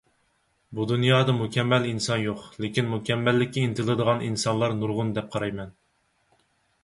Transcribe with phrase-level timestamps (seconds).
[0.77, 5.77] بۇ دۇنيادا مۇكەممەل ئىنسان يوق، لېكىن مۇكەممەللىككە ئىنتىلىدىغان ئىنسانلار نۇرغۇن دەپ قارايمەن.